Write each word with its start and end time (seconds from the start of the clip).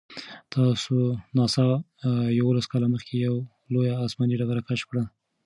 ناسا 1.37 1.65
یوولس 2.37 2.67
کاله 2.71 2.87
مخکې 2.93 3.13
یوه 3.25 3.39
لویه 3.73 3.93
آسماني 4.05 4.35
ډبره 4.39 4.61
کشف 4.67 4.85
کړه. 4.91 5.03